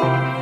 [0.00, 0.37] Thank you.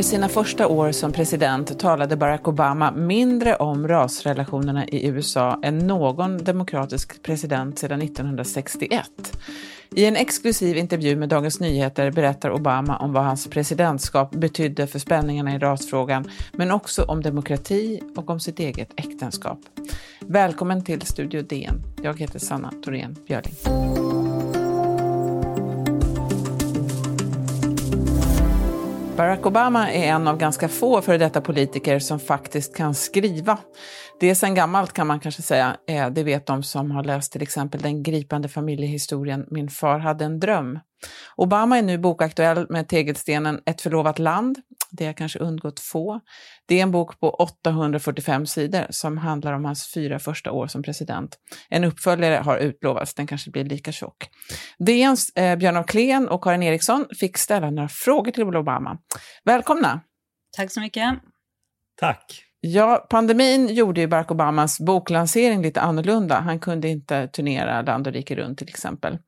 [0.00, 5.78] Under sina första år som president talade Barack Obama mindre om rasrelationerna i USA än
[5.78, 9.04] någon demokratisk president sedan 1961.
[9.90, 14.98] I en exklusiv intervju med Dagens Nyheter berättar Obama om vad hans presidentskap betydde för
[14.98, 19.58] spänningarna i rasfrågan, men också om demokrati och om sitt eget äktenskap.
[20.20, 21.82] Välkommen till Studio DN.
[22.02, 23.54] Jag heter Sanna Thorén Björling.
[29.20, 33.58] Barack Obama är en av ganska få före detta politiker som faktiskt kan skriva.
[34.20, 35.76] Det är sedan gammalt kan man kanske säga.
[35.88, 40.24] Eh, det vet de som har läst till exempel den gripande familjehistorien Min far hade
[40.24, 40.78] en dröm.
[41.36, 44.58] Obama är nu bokaktuell med tegelstenen Ett förlovat land.
[44.90, 46.20] Det har kanske undgått få.
[46.66, 50.82] Det är en bok på 845 sidor som handlar om hans fyra första år som
[50.82, 51.38] president.
[51.68, 54.28] En uppföljare har utlovats, den kanske blir lika tjock.
[54.78, 58.98] DNs eh, Björn af Kleen och Karin Eriksson fick ställa några frågor till Obama.
[59.44, 60.00] Välkomna!
[60.56, 61.18] Tack så mycket.
[62.00, 62.49] Tack.
[62.62, 66.40] Ja, pandemin gjorde ju Barack Obamas boklansering lite annorlunda.
[66.40, 69.18] Han kunde inte turnera land och rike runt till exempel.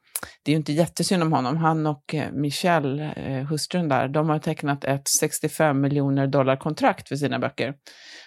[0.43, 1.57] Det är ju inte jättesynd om honom.
[1.57, 7.09] Han och eh, Michelle, eh, hustrun där, de har tecknat ett 65 miljoner dollar kontrakt
[7.09, 7.75] för sina böcker.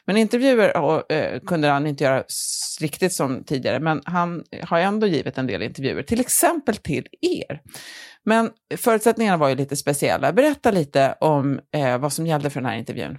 [0.05, 2.23] Men intervjuer eh, kunde han inte göra
[2.79, 7.61] riktigt som tidigare, men han har ändå givit en del intervjuer, till exempel till er.
[8.23, 10.33] Men förutsättningarna var ju lite speciella.
[10.33, 13.17] Berätta lite om eh, vad som gällde för den här intervjun.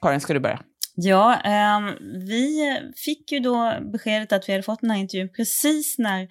[0.00, 0.60] Karin, ska du börja?
[0.94, 5.98] Ja, eh, vi fick ju då beskedet att vi hade fått den här intervjun precis
[5.98, 6.22] när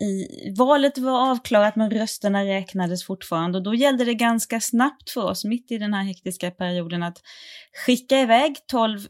[0.00, 3.58] i, valet var avklarat men rösterna räknades fortfarande.
[3.58, 7.18] Och då gällde det ganska snabbt för oss mitt i den här hektiska perioden att
[7.86, 9.00] skicka iväg tolv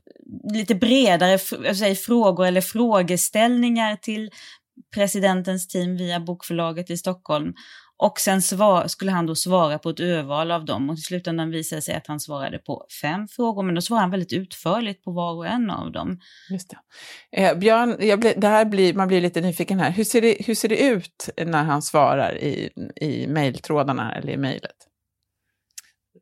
[0.52, 4.30] lite bredare säger, frågor eller frågeställningar till
[4.94, 7.52] presidentens team via bokförlaget i Stockholm
[7.96, 11.50] och sen svar, skulle han då svara på ett urval av dem och i slutändan
[11.50, 15.04] visade det sig att han svarade på fem frågor, men då svarade han väldigt utförligt
[15.04, 16.20] på var och en av dem.
[16.50, 17.42] Just det.
[17.42, 19.90] Eh, Björn, blir, det här blir, man blir lite nyfiken här.
[19.90, 24.36] Hur ser, det, hur ser det ut när han svarar i, i mejltrådarna eller i
[24.36, 24.76] mejlet?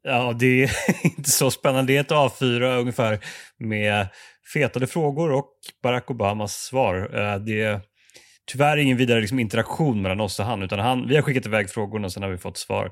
[0.02, 0.70] Ja, det är
[1.18, 1.92] inte så spännande.
[1.92, 3.24] Det är ett A4 ungefär
[3.58, 4.08] med
[4.54, 5.52] fetade frågor och
[5.82, 7.10] Barack Obamas svar.
[7.14, 7.80] Eh, det
[8.50, 11.70] tyvärr ingen vidare liksom, interaktion mellan oss och han, utan han, vi har skickat iväg
[11.70, 12.90] frågorna och sen har vi fått svar.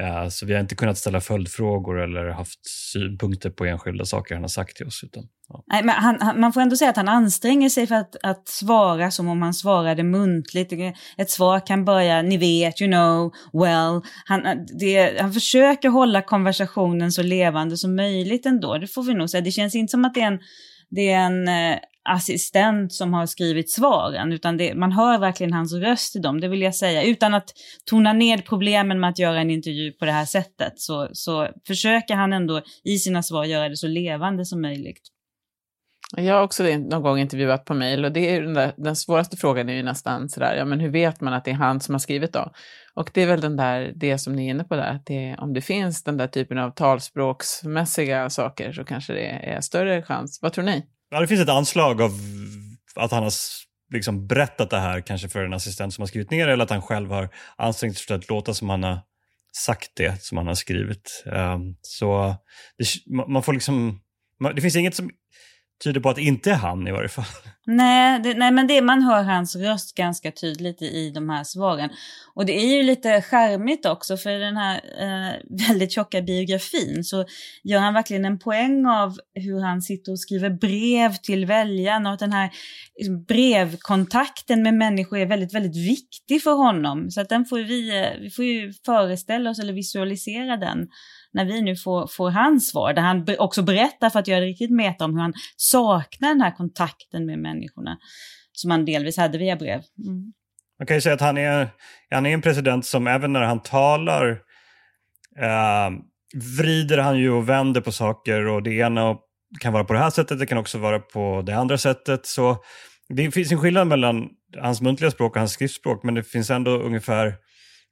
[0.00, 4.44] Eh, så vi har inte kunnat ställa följdfrågor eller haft synpunkter på enskilda saker han
[4.44, 5.04] har sagt till oss.
[5.04, 5.64] Utan, ja.
[5.66, 8.48] Nej, men han, han, man får ändå säga att han anstränger sig för att, att
[8.48, 10.72] svara som om han svarade muntligt.
[11.16, 14.02] Ett svar kan börja, ni vet, you know, well.
[14.24, 19.30] Han, det, han försöker hålla konversationen så levande som möjligt ändå, det får vi nog
[19.30, 19.40] säga.
[19.40, 20.38] Det känns inte som att det är en
[20.90, 25.74] det är en eh, assistent som har skrivit svaren, utan det, man hör verkligen hans
[25.74, 27.02] röst i dem, det vill jag säga.
[27.02, 27.50] Utan att
[27.90, 32.14] tona ned problemen med att göra en intervju på det här sättet, så, så försöker
[32.14, 35.02] han ändå i sina svar göra det så levande som möjligt.
[36.16, 39.36] Jag har också någon gång intervjuat på mejl och det är den, där, den svåraste
[39.36, 41.94] frågan är ju nästan sådär, ja men hur vet man att det är han som
[41.94, 42.52] har skrivit då?
[42.94, 45.36] Och det är väl den där, det som ni är inne på där, att det,
[45.38, 50.38] om det finns den där typen av talspråksmässiga saker så kanske det är större chans.
[50.42, 50.86] Vad tror ni?
[51.10, 52.12] Ja, det finns ett anslag av
[52.94, 53.32] att han har
[53.92, 56.70] liksom berättat det här kanske för en assistent som har skrivit ner det eller att
[56.70, 59.00] han själv har ansträngt sig för att låta som han har
[59.56, 61.24] sagt det som han har skrivit.
[61.26, 62.36] Um, så
[62.78, 62.86] det,
[63.28, 64.00] man får liksom,
[64.54, 65.10] det finns inget som
[65.84, 67.24] tyder på att det inte är han i varje fall.
[67.66, 71.44] Nej, det, nej men det, man hör hans röst ganska tydligt i, i de här
[71.44, 71.90] svaren.
[72.34, 75.34] Och det är ju lite charmigt också, för i den här eh,
[75.68, 77.24] väldigt tjocka biografin så
[77.64, 82.14] gör han verkligen en poäng av hur han sitter och skriver brev till väljarna och
[82.14, 82.50] att den här
[82.98, 87.10] liksom, brevkontakten med människor är väldigt, väldigt viktig för honom.
[87.10, 90.88] Så att den får vi, eh, vi får ju föreställa oss eller visualisera den
[91.32, 94.46] när vi nu får, får hans svar, där han också berättar för att göra det
[94.46, 97.98] riktigt meta om hur han saknar den här kontakten med människorna
[98.52, 99.82] som han delvis hade via brev.
[100.06, 100.32] Mm.
[100.78, 101.68] Man kan ju säga att han är,
[102.10, 104.30] han är en president som även när han talar
[105.40, 105.90] eh,
[106.58, 109.16] vrider han ju och vänder på saker och det ena
[109.60, 112.26] kan vara på det här sättet, det kan också vara på det andra sättet.
[112.26, 112.56] Så
[113.08, 116.70] det finns en skillnad mellan hans muntliga språk och hans skriftspråk men det finns ändå
[116.70, 117.34] ungefär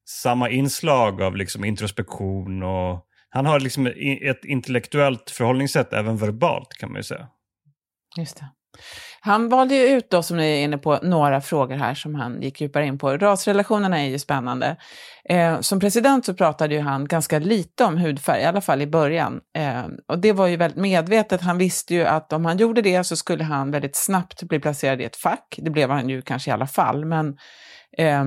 [0.08, 3.06] samma inslag av liksom introspektion och
[3.36, 3.86] han har liksom
[4.22, 7.28] ett intellektuellt förhållningssätt även verbalt kan man ju säga.
[8.18, 8.48] Just det.
[9.20, 12.42] Han valde ju ut då, som ni är inne på, några frågor här som han
[12.42, 13.16] gick djupare in på.
[13.16, 14.76] Rasrelationerna är ju spännande.
[15.28, 18.86] Eh, som president så pratade ju han ganska lite om hudfärg, i alla fall i
[18.86, 19.40] början.
[19.58, 21.40] Eh, och det var ju väldigt medvetet.
[21.40, 25.00] Han visste ju att om han gjorde det så skulle han väldigt snabbt bli placerad
[25.00, 25.58] i ett fack.
[25.58, 27.36] Det blev han ju kanske i alla fall, men
[27.98, 28.24] eh,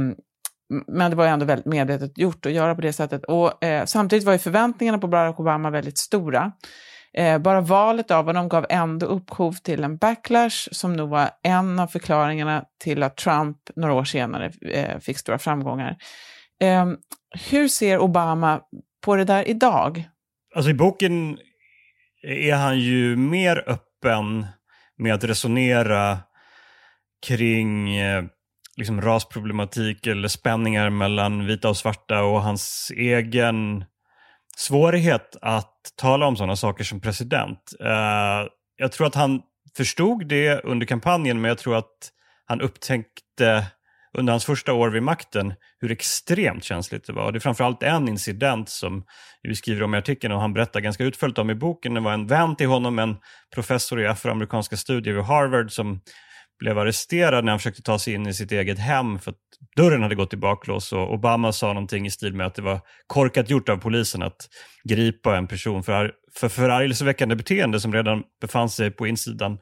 [0.88, 3.26] men det var ju ändå väldigt medvetet gjort att göra på det sättet.
[3.26, 6.52] Och, eh, samtidigt var ju förväntningarna på Barack Obama väldigt stora.
[7.14, 11.80] Eh, bara valet av honom gav ändå upphov till en backlash som nog var en
[11.80, 15.98] av förklaringarna till att Trump några år senare eh, fick stora framgångar.
[16.62, 16.86] Eh,
[17.50, 18.62] hur ser Obama
[19.06, 20.04] på det där idag?
[20.56, 21.38] Alltså i boken
[22.24, 24.46] är han ju mer öppen
[24.98, 26.18] med att resonera
[27.28, 28.24] kring eh,
[28.80, 33.86] liksom rasproblematik eller spänningar mellan vita och svarta och hans egen
[34.58, 37.60] svårighet att tala om sådana saker som president.
[37.84, 39.42] Uh, jag tror att han
[39.78, 42.12] förstod det under kampanjen, men jag tror att
[42.46, 43.66] han upptäckte
[44.18, 47.32] under hans första år vid makten hur extremt känsligt det var.
[47.32, 49.04] Det är framförallt en incident som
[49.42, 51.94] vi skriver om i artikeln och han berättar ganska utförligt om i boken.
[51.94, 53.18] Det var en vän till honom, en
[53.54, 56.02] professor i afroamerikanska studier vid Harvard som
[56.60, 59.38] blev arresterad när han försökte ta sig in i sitt eget hem för att
[59.76, 62.80] dörren hade gått i baklås och Obama sa någonting i stil med att det var
[63.08, 64.50] korkat gjort av polisen att
[64.84, 69.58] gripa en person för, för förargelseväckande beteende som redan befann sig på insidan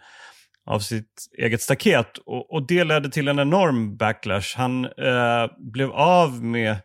[0.66, 2.18] av sitt eget staket.
[2.18, 4.58] Och, och det ledde till en enorm backlash.
[4.58, 6.78] Han eh, blev av med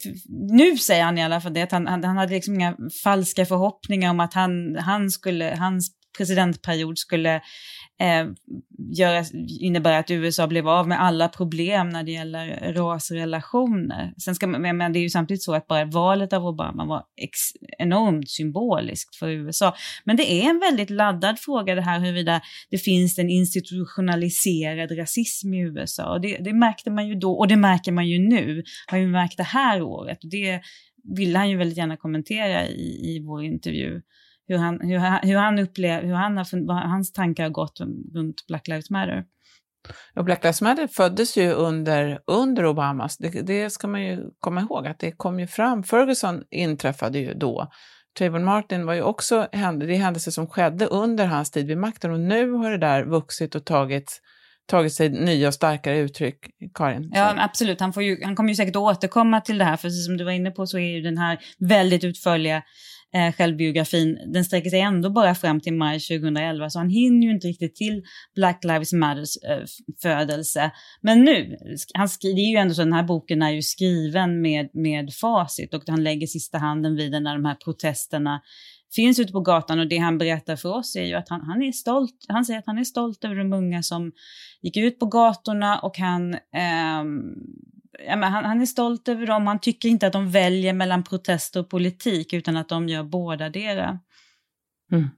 [0.51, 3.45] nu säger han i alla fall det, att han, han, han hade liksom inga falska
[3.45, 7.35] förhoppningar om att han, han skulle, hans presidentperiod skulle
[8.01, 8.25] eh,
[8.97, 9.25] göra,
[9.59, 14.13] innebära att USA blev av med alla problem när det gäller rasrelationer.
[14.23, 17.03] Sen ska man, men det är ju samtidigt så att bara valet av Obama var
[17.21, 17.37] ex,
[17.77, 19.75] enormt symboliskt för USA.
[20.03, 25.53] Men det är en väldigt laddad fråga det här huruvida det finns en institutionaliserad rasism
[25.53, 26.13] i USA.
[26.13, 29.07] Och det, det märkte man ju då, och det märker man ju nu, har ju
[29.07, 30.23] märkt det här året.
[30.23, 30.61] Och det
[31.17, 34.01] ville han ju väldigt gärna kommentera i, i vår intervju
[34.47, 37.79] hur han, hur han, hur han upplever, hur han har, vad hans tankar har gått
[38.13, 39.25] runt Black Lives Matter.
[40.15, 44.61] Och Black Lives Matter föddes ju under, under Obamas, det, det, ska man ju komma
[44.61, 47.71] ihåg, att det kom ju fram, Ferguson inträffade ju då.
[48.17, 52.19] Trayvon Martin var ju också, det händelser som skedde under hans tid vid makten och
[52.19, 54.21] nu har det där vuxit och tagit
[54.65, 56.37] tagit sig nya och starkare uttryck,
[56.73, 57.11] Karin.
[57.13, 57.79] Ja, absolut.
[57.79, 60.31] Han, får ju, han kommer ju säkert återkomma till det här, för som du var
[60.31, 62.63] inne på så är ju den här väldigt utförliga
[63.13, 67.33] eh, självbiografin, den sträcker sig ändå bara fram till maj 2011, så han hinner ju
[67.33, 68.03] inte riktigt till
[68.35, 69.63] Black Lives Matters eh,
[70.01, 70.71] födelse.
[71.01, 71.57] Men nu,
[71.93, 75.73] han det är ju ändå så den här boken är ju skriven med, med facit
[75.73, 78.41] och han lägger sista handen vid den när de här protesterna
[78.95, 81.61] finns ute på gatan och det han berättar för oss är ju att han, han
[81.61, 84.11] är stolt, han säger att han är stolt över de unga som
[84.61, 87.03] gick ut på gatorna och han eh,
[88.07, 89.47] ja, men han, han, är stolt över dem.
[89.47, 93.49] Han tycker inte att de väljer mellan protester och politik utan att de gör båda
[93.49, 93.99] dera.
[94.91, 95.09] Mm.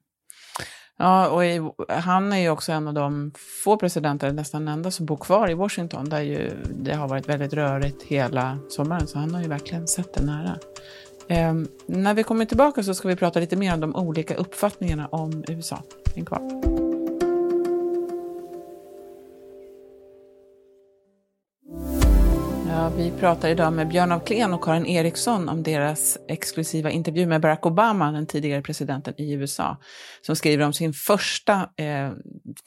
[0.98, 3.32] Ja, och i, han är ju också en av de
[3.64, 7.54] få presidenter, nästan enda, som bor kvar i Washington, där ju det har varit väldigt
[7.54, 10.58] rörigt hela sommaren, så han har ju verkligen sett det nära.
[11.28, 11.54] Eh,
[11.86, 15.44] när vi kommer tillbaka så ska vi prata lite mer om de olika uppfattningarna om
[15.48, 15.84] USA.
[16.16, 16.75] Häng kvar.
[22.76, 27.26] Ja, vi pratar idag med Björn af Kleen och Karin Eriksson om deras exklusiva intervju
[27.26, 29.78] med Barack Obama, den tidigare presidenten i USA,
[30.22, 32.12] som skriver om sin första, eh,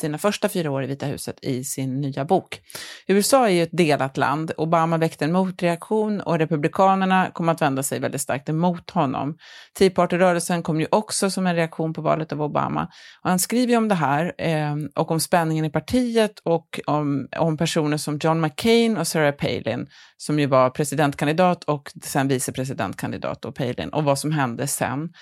[0.01, 2.61] sina första fyra år i Vita huset i sin nya bok.
[3.07, 4.53] USA är ju ett delat land.
[4.57, 9.37] Obama väckte en motreaktion och republikanerna kom att vända sig väldigt starkt emot honom.
[9.79, 12.89] Tea Party-rörelsen kom ju också som en reaktion på valet av Obama.
[13.23, 17.29] Och han skriver ju om det här eh, och om spänningen i partiet och om,
[17.37, 19.87] om personer som John McCain och Sarah Palin
[20.17, 25.13] som ju var presidentkandidat och sen vicepresidentkandidat och Palin, och vad som hände sen.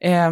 [0.00, 0.30] Eh,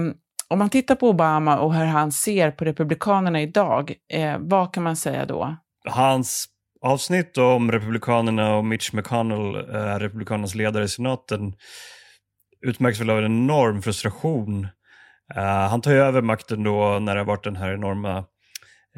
[0.49, 4.83] om man tittar på Obama och hur han ser på Republikanerna idag, eh, vad kan
[4.83, 5.57] man säga då?
[5.88, 6.47] Hans
[6.81, 11.55] avsnitt om Republikanerna och Mitch McConnell, eh, Republikanernas ledare i senaten,
[12.67, 14.69] utmärks väl av en enorm frustration.
[15.35, 18.25] Eh, han tar ju över makten då när det har varit den här enorma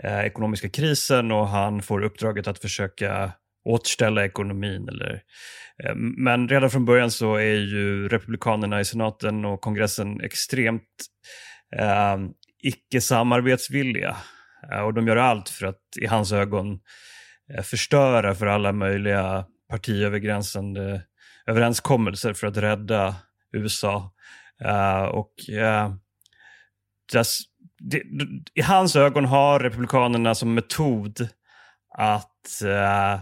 [0.03, 3.33] eh, ekonomiska krisen och han får uppdraget att försöka
[3.65, 4.89] återställa ekonomin.
[4.89, 5.23] Eller,
[5.85, 10.83] eh, men redan från början så är ju republikanerna i senaten och kongressen extremt
[11.77, 12.17] eh,
[12.63, 14.17] icke-samarbetsvilliga.
[14.73, 16.81] Eh, och de gör allt för att i hans ögon
[17.55, 21.03] eh, förstöra för alla möjliga partiövergränsande
[21.47, 23.15] överenskommelser för att rädda
[23.53, 24.13] USA.
[24.65, 25.95] Uh, och uh,
[27.15, 27.41] just,
[27.79, 28.03] det,
[28.55, 31.29] I hans ögon har republikanerna som metod
[31.99, 33.21] att uh,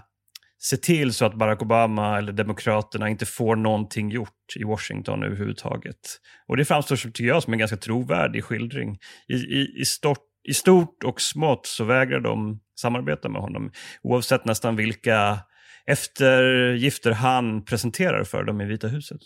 [0.59, 6.21] se till så att Barack Obama eller Demokraterna inte får någonting gjort i Washington överhuvudtaget.
[6.49, 8.99] Och det framstår, tycker jag, som en ganska trovärdig skildring.
[9.29, 13.71] I, i, i, stort, I stort och smått så vägrar de samarbeta med honom,
[14.03, 15.39] oavsett nästan vilka
[15.87, 19.21] eftergifter han presenterar för dem i Vita huset.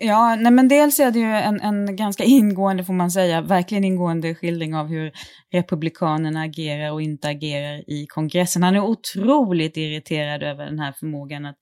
[0.00, 3.84] Ja, nej men dels är det ju en, en ganska ingående, får man säga, verkligen
[3.84, 5.12] ingående skildring av hur
[5.52, 8.62] Republikanerna agerar och inte agerar i kongressen.
[8.62, 11.56] Han är otroligt irriterad över den här förmågan att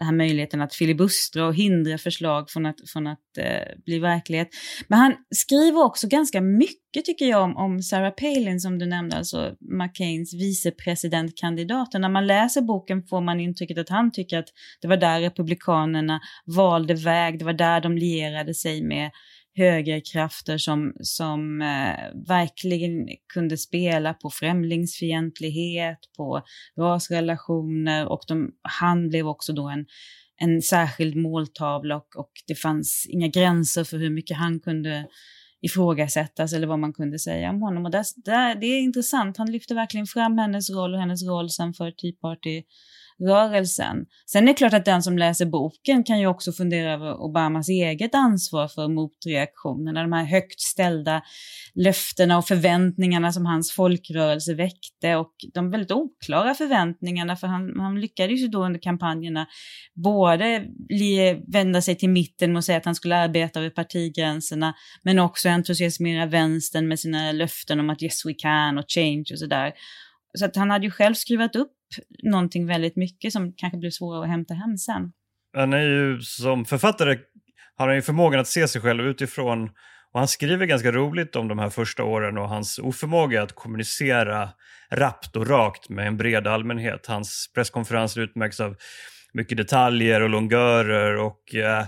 [0.00, 4.48] den här möjligheten att filibustra och hindra förslag från att, från att eh, bli verklighet.
[4.88, 9.16] Men han skriver också ganska mycket tycker jag om, om Sarah Palin som du nämnde,
[9.16, 11.92] alltså McCains vicepresidentkandidat.
[11.92, 14.48] När man läser boken får man intrycket att han tycker att
[14.80, 19.10] det var där republikanerna valde väg, det var där de lierade sig med
[19.56, 26.42] högerkrafter som, som eh, verkligen kunde spela på främlingsfientlighet, på
[26.78, 29.86] rasrelationer och de, han blev också då en,
[30.36, 35.06] en särskild måltavla och, och det fanns inga gränser för hur mycket han kunde
[35.62, 37.84] ifrågasättas eller vad man kunde säga om honom.
[37.84, 41.50] Och det, det, det är intressant, han lyfter verkligen fram hennes roll och hennes roll
[41.50, 42.62] sen för Tea Party
[43.20, 44.06] rörelsen.
[44.26, 47.68] Sen är det klart att den som läser boken kan ju också fundera över Obamas
[47.68, 51.22] eget ansvar för motreaktionerna, de här högt ställda
[51.74, 58.00] löftena och förväntningarna som hans folkrörelse väckte och de väldigt oklara förväntningarna för han, han
[58.00, 59.46] lyckades ju då under kampanjerna
[59.94, 60.66] både
[61.52, 66.26] vända sig till mitten och säga att han skulle arbeta över partigränserna men också entusiasmera
[66.26, 69.72] vänstern med sina löften om att yes we can och change och sådär.
[70.38, 71.72] Så att han hade ju själv skruvat upp
[72.22, 75.12] någonting väldigt mycket som kanske blir svårare att hämta hem sen.
[75.56, 77.18] Han är ju som författare
[77.76, 79.70] har han ju förmågan att se sig själv utifrån
[80.12, 84.48] och han skriver ganska roligt om de här första åren och hans oförmåga att kommunicera
[84.90, 87.06] rappt och rakt med en bred allmänhet.
[87.06, 88.76] Hans presskonferenser utmärks av
[89.32, 91.84] mycket detaljer och longörer och eh,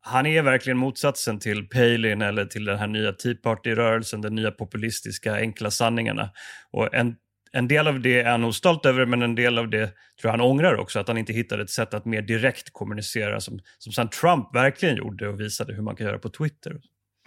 [0.00, 4.50] han är verkligen motsatsen till Palin eller till den här nya Tea Party-rörelsen, den nya
[4.50, 6.30] populistiska enkla sanningarna.
[6.72, 7.14] Och en
[7.56, 9.94] en del av det är han nog stolt över, men en del av det tror
[10.22, 13.58] jag han ångrar också, att han inte hittade ett sätt att mer direkt kommunicera som,
[13.78, 16.72] som sen Trump verkligen gjorde och visade hur man kan göra på Twitter.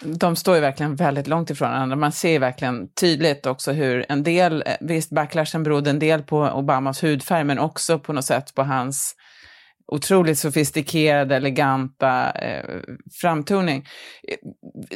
[0.03, 1.95] De står ju verkligen väldigt långt ifrån varandra.
[1.95, 6.39] Man ser verkligen tydligt också hur en del, eh, visst backlashen berodde en del på
[6.39, 9.15] Obamas hudfärg, men också på något sätt på hans
[9.91, 12.79] otroligt sofistikerade, eleganta eh,
[13.21, 13.85] framtoning.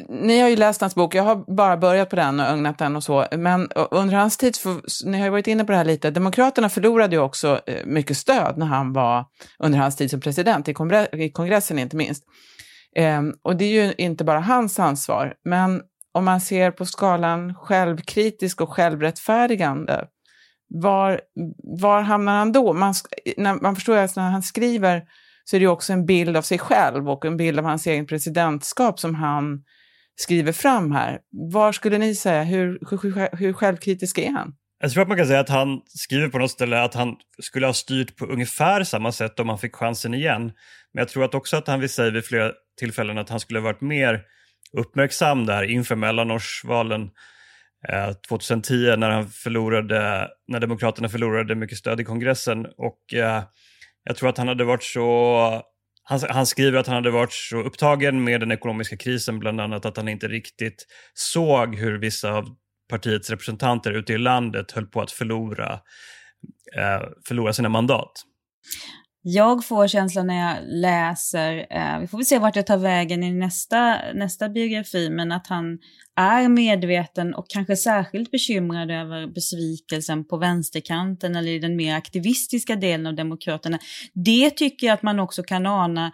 [0.10, 2.96] Ni har ju läst hans bok, jag har bara börjat på den och ögnat den
[2.96, 5.78] och så, men eh, under hans tid, för, ni har ju varit inne på det
[5.78, 9.26] här lite, Demokraterna förlorade ju också eh, mycket stöd när han var,
[9.60, 10.74] under hans tid som president, i,
[11.14, 12.24] i kongressen inte minst.
[12.96, 15.82] Eh, och det är ju inte bara hans ansvar, men
[16.14, 20.06] om man ser på skalan självkritisk och självrättfärdigande,
[20.82, 21.22] var,
[21.80, 22.74] var hamnar han då?
[22.74, 22.94] Man,
[23.38, 25.04] när, man förstår att när han skriver
[25.46, 28.08] så är det också en bild av sig själv och en bild av hans egen
[28.08, 29.64] presidentskap som han
[30.16, 31.20] skriver fram här.
[31.52, 34.56] Var skulle ni säga, hur, hur, hur självkritisk är han?
[34.80, 37.66] Jag tror att man kan säga att han skriver på något ställe att han skulle
[37.66, 40.42] ha styrt på ungefär samma sätt om han fick chansen igen.
[40.94, 43.60] Men jag tror att också att han vill säga vid flera tillfällen att han skulle
[43.60, 44.22] ha varit mer
[44.78, 47.10] uppmärksam där inför mellanårsvalen
[47.90, 53.44] Eh, 2010 när, han förlorade, när Demokraterna förlorade mycket stöd i kongressen och eh,
[54.04, 55.62] Jag tror att han hade varit så...
[56.06, 59.86] Han, han, skriver att han hade varit så upptagen med den ekonomiska krisen bland annat
[59.86, 62.46] att han inte riktigt såg hur vissa av
[62.90, 65.74] partiets representanter ute i landet höll på att förlora,
[66.78, 68.12] eh, förlora sina mandat.
[69.26, 73.24] Jag får känslan när jag läser, eh, vi får väl se vart det tar vägen
[73.24, 75.80] i nästa, nästa biografi, men att han
[76.16, 82.76] är medveten och kanske särskilt bekymrad över besvikelsen på vänsterkanten eller i den mer aktivistiska
[82.76, 83.80] delen av Demokraterna.
[84.14, 86.12] Det tycker jag att man också kan ana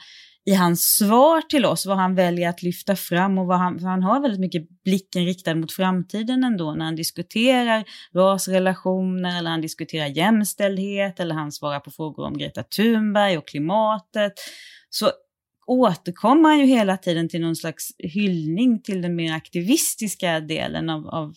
[0.50, 4.04] i hans svar till oss, vad han väljer att lyfta fram och vad han, han
[4.04, 7.84] har väldigt mycket blicken riktad mot framtiden ändå när han diskuterar
[8.16, 14.34] rasrelationer eller han diskuterar jämställdhet eller han svarar på frågor om Greta Thunberg och klimatet.
[14.90, 15.12] Så
[15.68, 21.08] återkommer han ju hela tiden till någon slags hyllning till den mer aktivistiska delen av,
[21.08, 21.34] av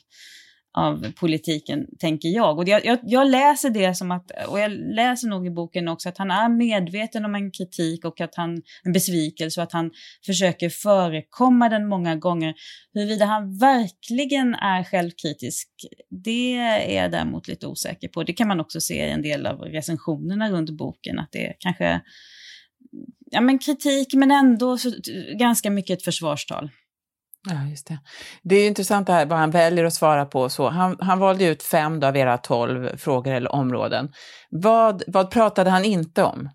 [0.74, 2.58] av politiken, tänker jag.
[2.58, 6.08] Och jag, jag, jag, läser det som att, och jag läser nog i boken också,
[6.08, 9.90] att han är medveten om en kritik och att han, en besvikelse och att han
[10.26, 12.54] försöker förekomma den många gånger.
[12.94, 15.68] Huruvida han verkligen är självkritisk,
[16.24, 18.22] det är jag däremot lite osäker på.
[18.22, 21.54] Det kan man också se i en del av recensionerna runt boken, att det är
[21.58, 22.00] kanske
[23.30, 24.92] ja, men kritik men ändå så,
[25.38, 26.70] ganska mycket ett försvarstal.
[27.50, 27.98] Ja, just det.
[28.42, 30.48] Det är intressant det här vad han väljer att svara på.
[30.48, 34.12] Så han, han valde ut fem av era tolv frågor eller områden.
[34.50, 36.48] Vad, vad pratade han inte om?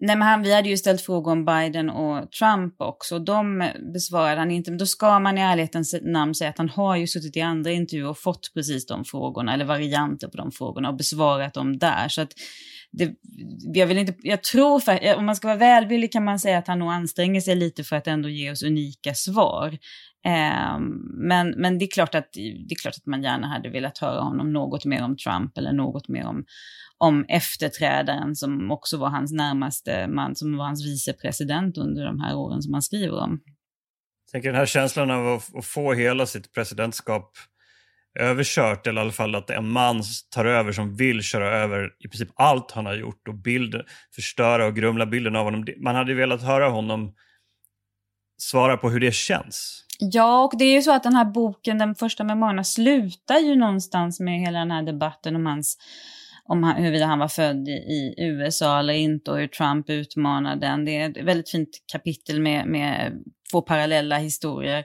[0.00, 3.18] Nej, men han, vi hade ju ställt frågor om Biden och Trump också.
[3.18, 4.70] De besvarade han inte.
[4.70, 7.70] Men då ska man i ärlighetens namn säga att han har ju suttit i andra
[7.70, 12.08] intervjuer och fått precis de frågorna, eller varianter på de frågorna och besvarat dem där.
[12.08, 12.32] Så att
[12.92, 13.14] det,
[13.74, 16.58] jag, vill inte, jag tror, för, eh, om man ska vara välvillig kan man säga
[16.58, 19.78] att han nog anstränger sig lite för att ändå ge oss unika svar.
[20.26, 20.78] Eh,
[21.14, 24.20] men, men det, är klart att, det är klart att man gärna hade velat höra
[24.20, 26.44] honom något mer om Trump eller något mer om,
[26.98, 32.36] om efterträdaren som också var hans närmaste man, som var hans vicepresident under de här
[32.36, 33.40] åren som han skriver om.
[34.26, 37.32] Jag tänker den här känslan av att, att få hela sitt presidentskap
[38.18, 42.08] överkört eller i alla fall att en man tar över som vill köra över i
[42.08, 43.82] princip allt han har gjort och bild,
[44.14, 45.66] förstöra och grumla bilden av honom.
[45.76, 47.14] Man hade velat höra honom
[48.38, 49.84] svara på hur det känns.
[49.98, 53.56] Ja, och det är ju så att den här boken, den första memoarerna, slutar ju
[53.56, 55.78] någonstans med hela den här debatten om hans
[56.44, 60.66] om han, huruvida han var född i, i, USA eller inte och hur Trump utmanade
[60.66, 60.84] den.
[60.84, 63.12] Det är ett väldigt fint kapitel med, med
[63.52, 64.84] två parallella historier.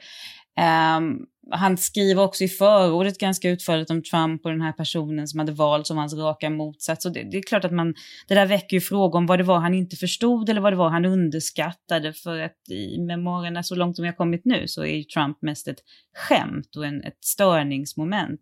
[0.97, 5.39] Um, han skriver också i förordet ganska utförligt om Trump och den här personen som
[5.39, 7.06] hade valt som hans raka motsats.
[7.06, 7.93] Och det, det, är klart att man,
[8.27, 10.77] det där väcker ju frågor om vad det var han inte förstod eller vad det
[10.77, 12.13] var han underskattade.
[12.13, 15.41] För att i memoarerna, så långt som jag har kommit nu, så är ju Trump
[15.41, 15.79] mest ett
[16.17, 18.41] skämt och en, ett störningsmoment.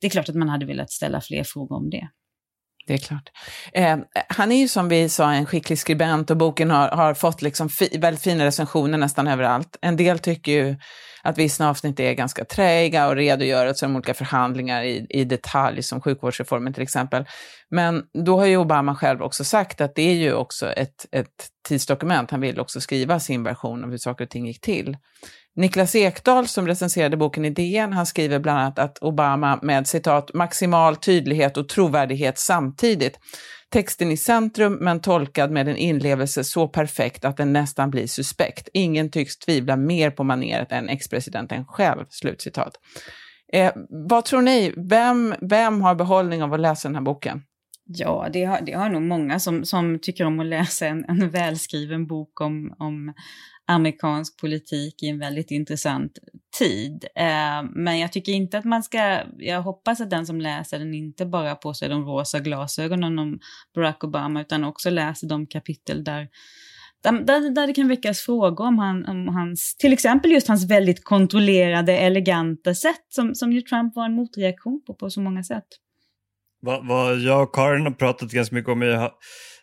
[0.00, 2.08] Det är klart att man hade velat ställa fler frågor om det.
[2.86, 3.30] Det är klart.
[3.72, 7.42] Eh, han är ju som vi sa en skicklig skribent och boken har, har fått
[7.42, 9.76] liksom fi, väldigt fina recensioner nästan överallt.
[9.80, 10.76] En del tycker ju
[11.22, 16.00] att vissa avsnitt är ganska träiga och redogörelser om olika förhandlingar i, i detalj, som
[16.00, 17.24] sjukvårdsreformen till exempel.
[17.70, 21.48] Men då har ju Obama själv också sagt att det är ju också ett, ett
[21.68, 22.30] tidsdokument.
[22.30, 24.96] Han vill också skriva sin version av hur saker och ting gick till.
[25.56, 30.34] Niklas Ekdahl som recenserade boken i DN, han skriver bland annat att Obama med citat
[30.34, 33.18] maximal tydlighet och trovärdighet samtidigt
[33.72, 38.68] Texten i centrum, men tolkad med en inlevelse så perfekt att den nästan blir suspekt.
[38.72, 42.04] Ingen tycks tvivla mer på maneret än ex-presidenten själv.
[42.08, 42.72] Slutcitat.
[43.52, 43.72] Eh,
[44.08, 44.74] vad tror ni?
[44.76, 47.42] Vem, vem har behållning av att läsa den här boken?
[47.84, 51.30] Ja, det har, det har nog många som, som tycker om att läsa en, en
[51.30, 53.14] välskriven bok om, om
[53.66, 56.18] amerikansk politik i en väldigt intressant
[56.58, 57.04] tid.
[57.16, 60.94] Eh, men jag tycker inte att man ska, jag hoppas att den som läser den
[60.94, 63.38] inte bara på sig de rosa glasögonen om
[63.74, 66.28] Barack Obama utan också läser de kapitel där
[67.02, 71.04] där, där, det kan väckas frågor om, han, om hans, till exempel just hans väldigt
[71.04, 75.66] kontrollerade, eleganta sätt som, som ju Trump var en motreaktion på på så många sätt.
[76.62, 79.10] Vad, vad jag och Karin har pratat ganska mycket om är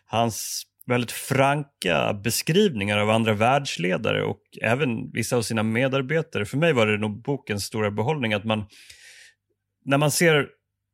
[0.06, 6.44] hans väldigt franka beskrivningar av andra världsledare och även vissa av sina medarbetare.
[6.44, 8.66] För mig var det nog bokens stora behållning att man,
[9.84, 10.48] när man ser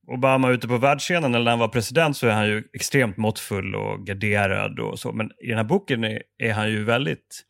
[0.09, 3.75] Obama ute på världsscenen eller när han var president så är han ju extremt måttfull
[3.75, 5.13] och garderad och så.
[5.13, 7.45] Men i den här boken är, är han ju väldigt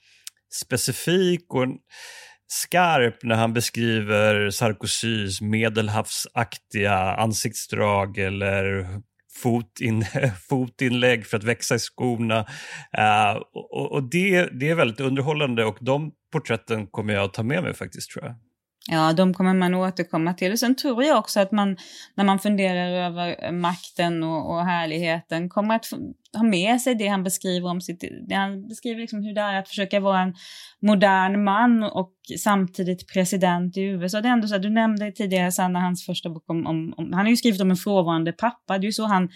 [0.62, 1.66] specifik och
[2.48, 8.87] skarp när han beskriver Sarkozys medelhavsaktiga ansiktsdrag eller
[9.42, 10.04] fotin,
[10.48, 12.40] fotinlägg för att växa i skorna.
[12.98, 17.42] Uh, och, och det, det är väldigt underhållande och de porträtten kommer jag att ta
[17.42, 18.35] med mig faktiskt tror jag.
[18.90, 20.53] Ja, de kommer man återkomma till.
[20.53, 21.77] Och sen tror jag också att man,
[22.14, 25.87] när man funderar över eh, makten och, och härligheten, kommer att
[26.37, 28.05] ha med sig det han beskriver om sitt...
[28.29, 30.35] Det han beskriver liksom hur det är att försöka vara en
[30.83, 34.20] modern man och samtidigt president i USA.
[34.20, 37.12] Det är ändå så att du nämnde tidigare Sanna, hans första bok om, om, om...
[37.12, 38.79] Han har ju skrivit om en frånvarande pappa.
[38.79, 39.29] Det är ju så han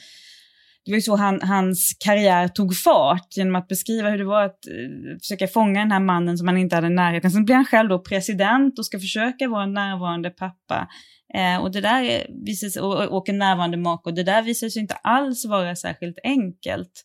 [0.84, 4.44] det var ju så han, hans karriär tog fart genom att beskriva hur det var
[4.44, 7.30] att uh, försöka fånga den här mannen som han inte hade närheten.
[7.30, 10.88] Sen blir han själv då president och ska försöka vara en närvarande pappa.
[11.34, 14.82] Eh, och det där visar och, och en närvarande make och det där visar sig
[14.82, 17.04] inte alls vara särskilt enkelt.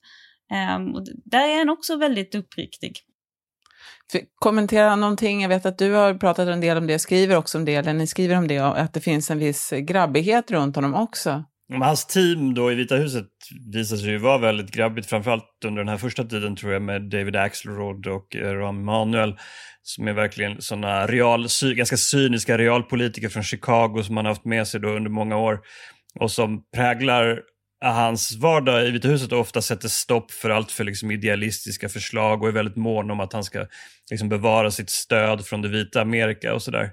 [0.51, 2.99] Eh, och där är han också väldigt uppriktig.
[4.35, 7.65] Kommentera någonting, jag vet att du har pratat en del om det, skriver också om
[7.65, 11.43] det, eller ni skriver om det, att det finns en viss grabbighet runt honom också.
[11.73, 13.27] Hans team då i Vita huset
[13.73, 17.09] visade sig ju vara väldigt grabbigt, framförallt under den här första tiden tror jag med
[17.09, 19.35] David Axelrod och eh, Rahm Emanuel
[19.81, 24.67] som är verkligen sådana real, ganska cyniska realpolitiker från Chicago som han har haft med
[24.67, 25.59] sig då under många år
[26.19, 27.41] och som präglar
[27.85, 32.41] hans vardag i Vita huset och ofta sätter stopp för allt för liksom idealistiska förslag
[32.41, 33.65] och är väldigt mån om att han ska
[34.11, 36.91] liksom bevara sitt stöd från det vita Amerika och sådär.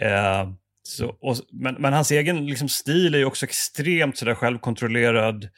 [0.00, 0.48] Eh,
[0.90, 5.48] så, och, men, men, hans egen liksom, stil är ju också extremt sådär självkontrollerad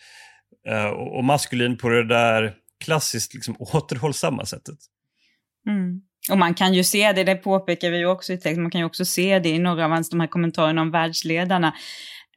[0.69, 4.79] eh, och, och, maskulin på det där klassiskt liksom, återhållsamma sättet.
[5.69, 6.01] Mm.
[6.31, 8.81] Och man kan ju se det, det påpekar vi ju också i texten, man kan
[8.81, 11.75] ju också se det i några av hans de här kommentarerna om världsledarna.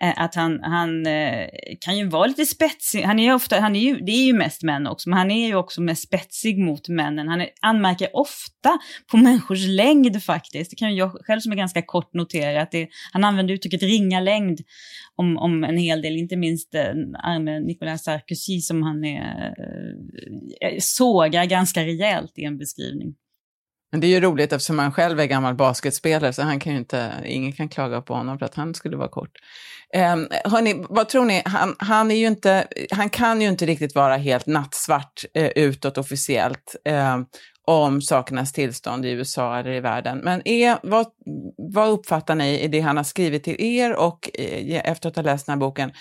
[0.02, 1.48] Eh, att han, han eh,
[1.80, 3.02] kan ju vara lite spetsig.
[3.02, 5.48] Han är ofta, han är ju, det är ju mest män också, men han är
[5.48, 7.28] ju också mest spetsig mot männen.
[7.28, 8.80] Han är, anmärker ofta
[9.12, 10.70] på människors längd faktiskt.
[10.70, 12.62] Det kan jag själv som är ganska kort notera.
[12.62, 14.60] Att det, han använder uttrycket ringa längd
[15.16, 16.76] om, om en hel del, inte minst
[17.24, 19.54] arme Nicolas Sarkozy som han är,
[20.62, 23.16] eh, sågar ganska rejält i en beskrivning.
[23.96, 26.78] Men det är ju roligt eftersom han själv är gammal basketspelare så han kan ju
[26.78, 29.32] inte, ingen kan klaga på honom för att han skulle vara kort.
[29.94, 30.16] Eh,
[30.52, 31.42] hörni, vad tror ni?
[31.46, 35.98] Han, han, är ju inte, han kan ju inte riktigt vara helt nattsvart eh, utåt
[35.98, 37.20] officiellt eh,
[37.66, 40.18] om sakernas tillstånd i USA eller i världen.
[40.24, 41.06] Men är, vad,
[41.58, 45.24] vad uppfattar ni i det han har skrivit till er och eh, efter att ha
[45.24, 45.92] läst den här boken?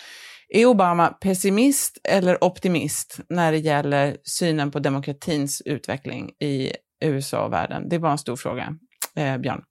[0.48, 7.52] Är Obama pessimist eller optimist när det gäller synen på demokratins utveckling i USA och
[7.52, 7.88] världen?
[7.88, 8.76] Det var en stor fråga.
[9.16, 9.62] Eh, Björn?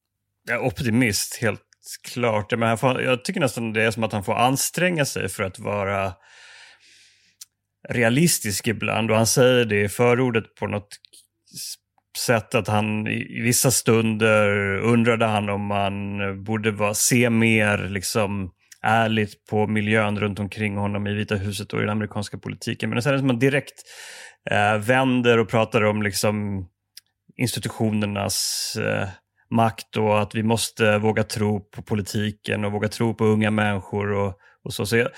[0.48, 1.62] Jag är optimist, helt
[2.14, 2.58] klart.
[2.58, 5.60] Men får, jag tycker nästan det är som att han får anstränga sig för att
[5.60, 6.14] vara
[7.90, 9.12] realistisk ibland.
[9.12, 10.88] Och han säger det i förordet på något
[12.18, 18.52] sätt att han i vissa stunder undrade han om man borde vara, se mer liksom
[18.82, 22.90] ärligt på miljön runt omkring honom i Vita huset och i den amerikanska politiken.
[22.90, 23.84] Men sen är det som att man direkt
[24.52, 26.68] eh, vänder och pratar om liksom
[27.38, 29.10] institutionernas eh,
[29.50, 34.12] makt och att vi måste våga tro på politiken och våga tro på unga människor
[34.12, 34.86] och, och så.
[34.86, 35.10] så jag,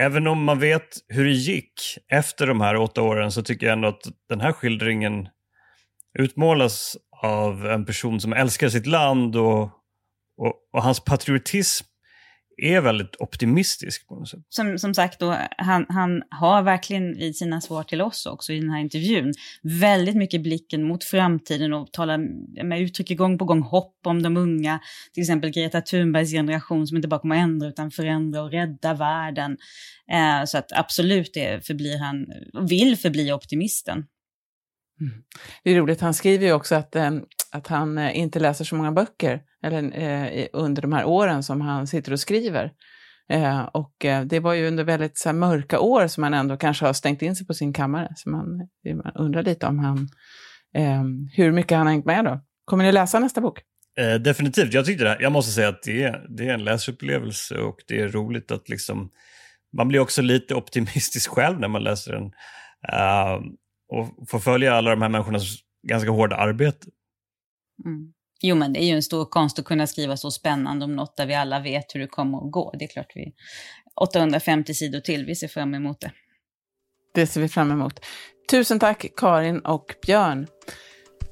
[0.00, 1.72] även om man vet hur det gick
[2.08, 5.28] efter de här åtta åren så tycker jag ändå att den här skildringen
[6.18, 9.62] utmålas av en person som älskar sitt land och,
[10.36, 11.86] och, och hans patriotism
[12.56, 14.40] är väldigt optimistisk på något sätt.
[14.48, 18.60] Som, som sagt, då, han, han har verkligen i sina svar till oss också i
[18.60, 22.18] den här intervjun väldigt mycket blicken mot framtiden och talar
[22.64, 24.80] med uttrycker gång på gång hopp om de unga.
[25.14, 28.94] Till exempel Greta Thunbergs generation som inte bara kommer att ändra utan förändra och rädda
[28.94, 29.56] världen.
[30.12, 32.26] Eh, så att absolut det förblir han,
[32.68, 34.04] vill förbli optimisten.
[35.00, 35.12] Mm.
[35.62, 37.10] Det är roligt, han skriver ju också att, eh,
[37.52, 39.98] att han eh, inte läser så många böcker eller,
[40.38, 42.72] eh, under de här åren som han sitter och skriver.
[43.28, 46.56] Eh, och eh, det var ju under väldigt så här, mörka år som han ändå
[46.56, 48.12] kanske har stängt in sig på sin kammare.
[48.16, 50.08] Så man, man undrar lite om han,
[50.74, 52.40] eh, hur mycket han har hängt med då.
[52.64, 53.60] Kommer ni läsa nästa bok?
[53.98, 55.16] Eh, definitivt, jag tyckte det.
[55.20, 58.68] Jag måste säga att det är, det är en läsupplevelse och det är roligt att
[58.68, 59.10] liksom,
[59.76, 62.24] man blir också lite optimistisk själv när man läser den.
[62.92, 63.52] Uh,
[63.88, 65.42] och får följa alla de här människornas
[65.88, 66.86] ganska hårda arbete.
[67.84, 68.12] Mm.
[68.40, 71.16] Jo, men det är ju en stor konst att kunna skriva så spännande om något
[71.16, 72.74] där vi alla vet hur det kommer att gå.
[72.78, 73.32] Det är klart vi...
[74.00, 76.12] 850 sidor till, vi ser fram emot det.
[77.14, 78.00] Det ser vi fram emot.
[78.50, 80.46] Tusen tack Karin och Björn.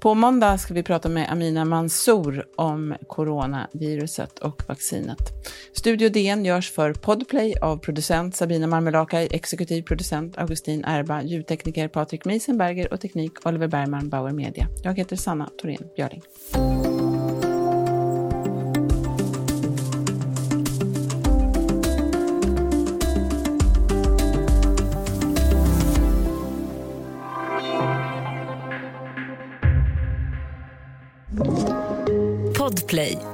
[0.05, 5.19] På måndag ska vi prata med Amina Mansour om coronaviruset och vaccinet.
[5.73, 12.25] Studio DN görs för Podplay av producent Sabina Marmelakai, exekutiv producent Augustin Erba, ljudtekniker Patrik
[12.25, 14.67] Miesenberger och teknik Oliver Bergman, Bauer Media.
[14.83, 16.23] Jag heter Sanna Thorén Björling.
[32.65, 33.34] Podplay.